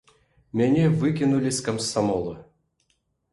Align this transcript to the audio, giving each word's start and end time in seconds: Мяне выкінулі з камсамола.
Мяне 0.61 0.85
выкінулі 1.03 1.51
з 1.59 1.67
камсамола. 1.67 2.35